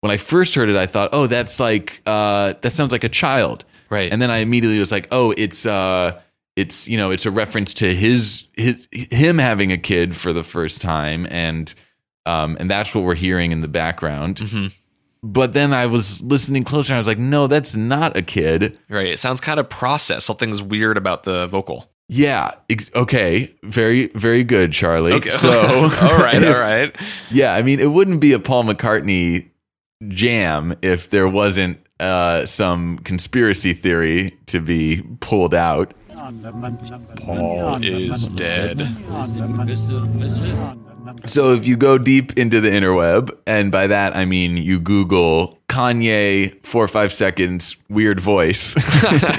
When 0.00 0.10
I 0.10 0.16
first 0.18 0.54
heard 0.54 0.68
it, 0.68 0.76
I 0.76 0.86
thought, 0.86 1.08
oh, 1.12 1.26
that's 1.26 1.58
like, 1.58 2.02
uh, 2.06 2.54
that 2.60 2.72
sounds 2.72 2.92
like 2.92 3.02
a 3.02 3.08
child. 3.08 3.64
Right. 3.90 4.12
And 4.12 4.20
then 4.20 4.30
I 4.30 4.38
immediately 4.38 4.78
was 4.78 4.92
like, 4.92 5.08
oh, 5.10 5.32
it's, 5.36 5.64
uh, 5.66 6.20
it's 6.56 6.88
you 6.88 6.96
know 6.96 7.10
it's 7.10 7.26
a 7.26 7.30
reference 7.30 7.74
to 7.74 7.94
his, 7.94 8.44
his 8.54 8.88
him 8.92 9.38
having 9.38 9.70
a 9.72 9.78
kid 9.78 10.16
for 10.16 10.32
the 10.32 10.42
first 10.42 10.80
time 10.82 11.26
and 11.30 11.74
um 12.24 12.56
and 12.58 12.70
that's 12.70 12.94
what 12.94 13.04
we're 13.04 13.14
hearing 13.14 13.52
in 13.52 13.60
the 13.60 13.68
background 13.68 14.36
Mm-hmm. 14.36 14.66
but 15.22 15.52
then 15.52 15.72
i 15.72 15.86
was 15.86 16.22
listening 16.22 16.64
closer 16.64 16.92
and 16.92 16.96
i 16.96 16.98
was 17.00 17.06
like 17.06 17.18
no 17.18 17.46
that's 17.46 17.74
not 17.76 18.16
a 18.16 18.22
kid 18.22 18.78
Right. 18.88 19.06
It 19.08 19.18
sounds 19.18 19.40
kind 19.40 19.60
of 19.60 19.68
processed. 19.68 20.26
Something's 20.26 20.62
weird 20.62 20.96
about 20.96 21.24
the 21.24 21.46
vocal. 21.48 21.90
yeah 22.08 22.52
ex- 22.70 22.90
okay 22.94 23.54
very 23.62 24.06
very 24.08 24.42
good 24.44 24.72
charlie 24.72 25.12
Okay. 25.12 25.30
so 25.30 25.50
all 25.52 25.88
right. 26.18 26.42
All 26.44 26.58
right. 26.58 26.94
yeah 27.30 27.54
i 27.54 27.62
mean 27.62 27.80
it 27.80 27.90
wouldn't 27.92 28.20
be 28.20 28.32
a 28.32 28.38
paul 28.38 28.64
mccartney 28.64 29.50
jam 30.08 30.74
if 30.82 31.10
there 31.10 31.28
wasn't 31.28 31.78
uh, 31.98 32.44
some 32.44 32.98
conspiracy 32.98 33.72
theory 33.72 34.36
to 34.44 34.60
be 34.60 35.02
pulled 35.20 35.54
out 35.54 35.94
Paul 37.16 37.84
is 37.84 38.28
dead. 38.28 38.96
So 41.26 41.52
if 41.52 41.66
you 41.66 41.76
go 41.76 41.98
deep 41.98 42.36
into 42.36 42.60
the 42.60 42.68
interweb, 42.68 43.36
and 43.46 43.70
by 43.70 43.86
that 43.86 44.16
I 44.16 44.24
mean 44.24 44.56
you 44.56 44.80
Google 44.80 45.58
Kanye 45.68 46.64
four 46.64 46.84
or 46.84 46.88
five 46.88 47.12
seconds 47.12 47.76
weird 47.88 48.18
voice, 48.18 48.74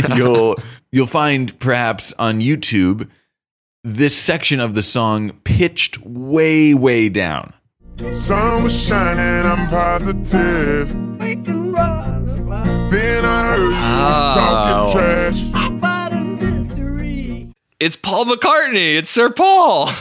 you'll 0.16 0.56
you'll 0.92 1.08
find 1.08 1.58
perhaps 1.60 2.14
on 2.18 2.40
YouTube 2.40 3.10
this 3.84 4.18
section 4.18 4.60
of 4.60 4.74
the 4.74 4.84
song 4.84 5.32
pitched 5.44 6.00
way 6.00 6.74
way 6.74 7.10
down. 7.10 7.54
Sun 8.12 8.64
was 8.64 8.88
shining, 8.88 9.50
I'm 9.50 9.70
positive. 9.70 11.07
It's 17.80 17.96
Paul 17.96 18.26
McCartney. 18.26 18.98
It's 18.98 19.10
Sir 19.10 19.30
Paul. 19.30 19.92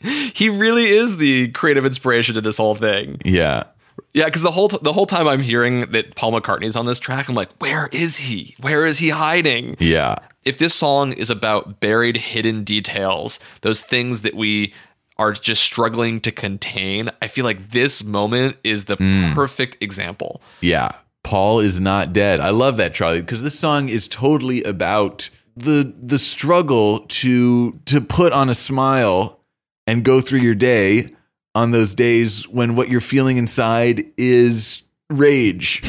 he 0.00 0.48
really 0.48 0.88
is 0.88 1.16
the 1.16 1.48
creative 1.48 1.84
inspiration 1.84 2.34
to 2.36 2.40
this 2.40 2.58
whole 2.58 2.74
thing. 2.74 3.20
Yeah. 3.24 3.64
Yeah, 4.12 4.26
because 4.26 4.42
the 4.42 4.50
whole 4.50 4.68
t- 4.68 4.78
the 4.82 4.92
whole 4.92 5.06
time 5.06 5.26
I'm 5.26 5.40
hearing 5.40 5.90
that 5.92 6.14
Paul 6.14 6.32
McCartney's 6.32 6.76
on 6.76 6.86
this 6.86 6.98
track, 6.98 7.28
I'm 7.28 7.34
like, 7.34 7.50
where 7.58 7.88
is 7.92 8.16
he? 8.18 8.54
Where 8.60 8.86
is 8.86 8.98
he 8.98 9.08
hiding? 9.08 9.76
Yeah. 9.80 10.16
If 10.44 10.58
this 10.58 10.74
song 10.74 11.12
is 11.12 11.30
about 11.30 11.80
buried, 11.80 12.16
hidden 12.16 12.62
details, 12.64 13.40
those 13.62 13.82
things 13.82 14.22
that 14.22 14.34
we 14.34 14.74
are 15.18 15.32
just 15.32 15.62
struggling 15.62 16.20
to 16.20 16.32
contain, 16.32 17.10
I 17.20 17.28
feel 17.28 17.44
like 17.44 17.70
this 17.70 18.04
moment 18.04 18.56
is 18.64 18.86
the 18.86 18.96
mm. 18.96 19.34
perfect 19.34 19.82
example. 19.82 20.42
Yeah. 20.60 20.90
Paul 21.22 21.60
is 21.60 21.78
not 21.78 22.12
dead. 22.12 22.40
I 22.40 22.50
love 22.50 22.76
that, 22.78 22.94
Charlie, 22.94 23.20
because 23.20 23.42
this 23.42 23.58
song 23.58 23.88
is 23.88 24.08
totally 24.08 24.62
about 24.64 25.30
the 25.56 25.94
the 26.00 26.18
struggle 26.18 27.00
to 27.00 27.72
to 27.86 28.00
put 28.00 28.32
on 28.32 28.48
a 28.48 28.54
smile 28.54 29.40
and 29.86 30.04
go 30.04 30.20
through 30.20 30.40
your 30.40 30.54
day 30.54 31.08
on 31.54 31.70
those 31.70 31.94
days 31.94 32.48
when 32.48 32.76
what 32.76 32.88
you're 32.88 33.00
feeling 33.00 33.36
inside 33.36 34.06
is 34.16 34.82
rage 35.10 35.82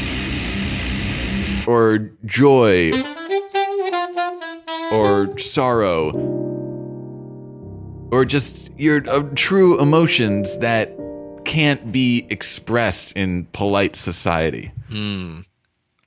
or 1.67 2.11
joy 2.25 2.91
or 4.91 5.37
sorrow 5.37 6.11
or 8.11 8.25
just 8.25 8.69
your 8.77 9.07
uh, 9.09 9.23
true 9.35 9.79
emotions 9.79 10.57
that 10.57 10.95
can't 11.45 11.91
be 11.91 12.27
expressed 12.29 13.15
in 13.15 13.45
polite 13.53 13.95
society. 13.95 14.71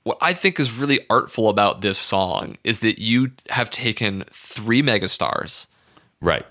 What 0.07 0.19
I 0.21 0.31
think 0.31 0.57
is 0.57 0.71
really 0.71 1.01
artful 1.09 1.49
about 1.49 1.81
this 1.81 1.97
song 1.97 2.57
is 2.63 2.79
that 2.79 2.97
you 2.97 3.31
have 3.49 3.69
taken 3.69 4.23
three 4.31 4.81
megastars. 4.81 5.67
Right. 6.21 6.45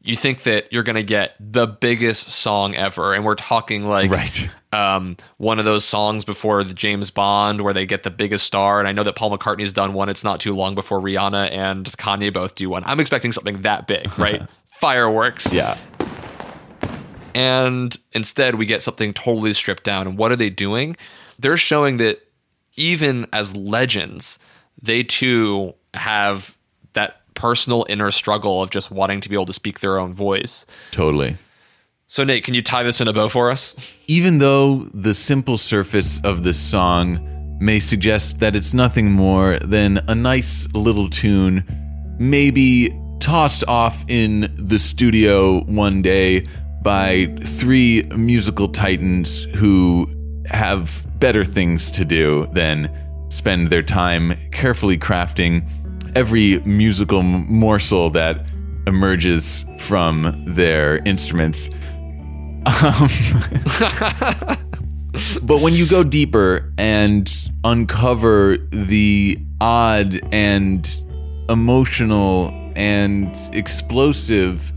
You 0.00 0.16
think 0.16 0.44
that 0.44 0.72
you're 0.72 0.82
going 0.82 0.96
to 0.96 1.02
get 1.02 1.34
the 1.38 1.66
biggest 1.66 2.30
song 2.30 2.74
ever, 2.74 3.12
and 3.12 3.22
we're 3.22 3.34
talking 3.34 3.86
like 3.86 4.10
Right. 4.10 4.48
um, 4.72 5.18
one 5.36 5.58
of 5.58 5.66
those 5.66 5.84
songs 5.84 6.24
before 6.24 6.64
the 6.64 6.72
James 6.72 7.10
Bond 7.10 7.60
where 7.60 7.74
they 7.74 7.84
get 7.84 8.02
the 8.02 8.10
biggest 8.10 8.46
star. 8.46 8.78
And 8.78 8.88
I 8.88 8.92
know 8.92 9.02
that 9.04 9.14
Paul 9.14 9.36
McCartney's 9.36 9.74
done 9.74 9.92
one. 9.92 10.08
It's 10.08 10.24
not 10.24 10.40
too 10.40 10.54
long 10.54 10.74
before 10.74 10.98
Rihanna 10.98 11.50
and 11.52 11.84
Kanye 11.98 12.32
both 12.32 12.54
do 12.54 12.70
one. 12.70 12.82
I'm 12.86 12.98
expecting 12.98 13.30
something 13.30 13.60
that 13.60 13.86
big, 13.86 14.18
right? 14.18 14.40
Fireworks. 14.64 15.52
Yeah. 15.52 15.76
And 17.34 17.94
instead, 18.12 18.54
we 18.54 18.64
get 18.64 18.80
something 18.80 19.12
totally 19.12 19.52
stripped 19.52 19.84
down. 19.84 20.06
And 20.06 20.16
what 20.16 20.32
are 20.32 20.36
they 20.36 20.48
doing? 20.48 20.96
They're 21.38 21.58
showing 21.58 21.98
that 21.98 22.22
even 22.76 23.26
as 23.32 23.54
legends, 23.56 24.38
they 24.80 25.02
too 25.02 25.74
have 25.94 26.56
that 26.92 27.20
personal 27.34 27.86
inner 27.88 28.10
struggle 28.10 28.62
of 28.62 28.70
just 28.70 28.90
wanting 28.90 29.20
to 29.20 29.28
be 29.28 29.34
able 29.34 29.46
to 29.46 29.52
speak 29.52 29.80
their 29.80 29.98
own 29.98 30.14
voice. 30.14 30.66
Totally. 30.90 31.36
So, 32.08 32.22
Nate, 32.22 32.44
can 32.44 32.54
you 32.54 32.62
tie 32.62 32.82
this 32.82 33.00
in 33.00 33.08
a 33.08 33.12
bow 33.12 33.28
for 33.28 33.50
us? 33.50 33.74
Even 34.06 34.38
though 34.38 34.84
the 34.94 35.12
simple 35.12 35.58
surface 35.58 36.20
of 36.22 36.44
this 36.44 36.58
song 36.58 37.58
may 37.60 37.80
suggest 37.80 38.38
that 38.38 38.54
it's 38.54 38.74
nothing 38.74 39.10
more 39.10 39.58
than 39.58 39.98
a 40.08 40.14
nice 40.14 40.72
little 40.72 41.08
tune, 41.08 41.64
maybe 42.18 42.96
tossed 43.18 43.64
off 43.66 44.04
in 44.08 44.52
the 44.56 44.78
studio 44.78 45.64
one 45.64 46.00
day 46.02 46.44
by 46.82 47.26
three 47.42 48.04
musical 48.16 48.68
titans 48.68 49.44
who 49.56 50.06
have 50.48 51.04
better 51.18 51.44
things 51.44 51.90
to 51.92 52.04
do 52.04 52.46
than 52.52 52.90
spend 53.28 53.68
their 53.68 53.82
time 53.82 54.36
carefully 54.52 54.98
crafting 54.98 55.68
every 56.14 56.60
musical 56.60 57.22
morsel 57.22 58.10
that 58.10 58.46
emerges 58.86 59.64
from 59.78 60.44
their 60.46 60.98
instruments. 61.04 61.68
Um, 62.66 63.08
but 65.42 65.60
when 65.60 65.74
you 65.74 65.86
go 65.86 66.02
deeper 66.04 66.72
and 66.78 67.32
uncover 67.64 68.56
the 68.70 69.38
odd 69.60 70.20
and 70.32 71.02
emotional 71.48 72.52
and 72.76 73.36
explosive 73.52 74.72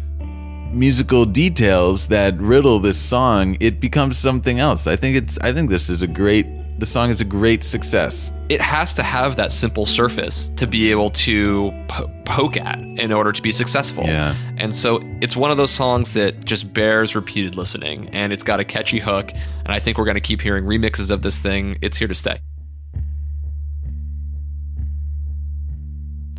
musical 0.72 1.26
details 1.26 2.08
that 2.08 2.38
riddle 2.38 2.80
this 2.80 3.00
song, 3.00 3.58
it 3.60 3.80
becomes 3.80 4.18
something 4.18 4.60
else. 4.60 4.88
I 4.88 4.96
think 4.96 5.18
it's 5.18 5.38
I 5.40 5.54
think 5.54 5.70
this 5.70 5.90
is 5.90 6.02
a 6.02 6.08
great 6.08 6.46
the 6.80 6.86
song 6.86 7.10
is 7.10 7.20
a 7.20 7.26
great 7.26 7.64
success. 7.64 8.32
it 8.50 8.62
has 8.62 8.94
to 8.96 9.04
have 9.04 9.36
that 9.36 9.52
simple 9.52 9.86
surface 9.86 10.50
to 10.56 10.66
be 10.66 10.90
able 10.90 11.12
to 11.12 11.72
po- 11.88 12.10
poke 12.26 12.58
at 12.58 12.80
in 12.80 13.12
order 13.12 13.32
to 13.32 13.42
be 13.44 13.52
successful. 13.52 14.06
Yeah. 14.06 14.34
And 14.58 14.74
so 14.74 15.00
it's 15.22 15.36
one 15.36 15.52
of 15.52 15.58
those 15.58 15.70
songs 15.72 16.14
that 16.14 16.46
just 16.46 16.74
bears 16.74 17.16
repeated 17.16 17.56
listening 17.56 18.10
and 18.10 18.34
it's 18.34 18.44
got 18.44 18.60
a 18.60 18.66
catchy 18.66 19.00
hook. 19.00 19.32
And 19.66 19.72
I 19.72 19.80
think 19.80 19.98
we're 20.00 20.06
going 20.06 20.16
to 20.16 20.22
keep 20.22 20.42
hearing 20.42 20.64
remixes 20.66 21.12
of 21.12 21.22
this 21.22 21.38
thing. 21.38 21.78
It's 21.84 21.96
here 21.96 22.08
to 22.08 22.16
stay. 22.16 22.40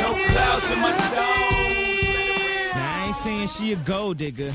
No 0.02 0.10
clouds 0.30 0.66
in 0.70 0.78
my 0.78 0.92
stones. 0.92 2.74
Now 2.76 2.94
I 2.94 3.06
ain't 3.06 3.16
saying 3.16 3.48
she 3.48 3.72
a 3.72 3.76
gold 3.76 4.18
digger. 4.18 4.54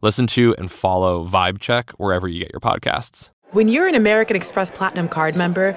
Listen 0.00 0.28
to 0.28 0.54
and 0.58 0.70
follow 0.70 1.24
Vibe 1.26 1.58
Check 1.58 1.90
wherever 1.92 2.28
you 2.28 2.38
get 2.38 2.52
your 2.52 2.60
podcasts. 2.60 3.30
When 3.50 3.66
you're 3.66 3.88
an 3.88 3.96
American 3.96 4.36
Express 4.36 4.70
Platinum 4.70 5.08
card 5.08 5.34
member, 5.34 5.76